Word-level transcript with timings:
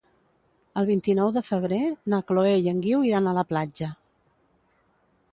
El 0.81 0.85
vint-i-nou 0.85 1.27
de 1.35 1.43
febrer 1.49 1.81
na 2.13 2.19
Chloé 2.31 2.53
i 2.67 2.69
en 2.71 2.79
Guiu 2.85 3.03
iran 3.09 3.27
a 3.27 3.35
la 3.39 3.43
platja. 3.51 3.91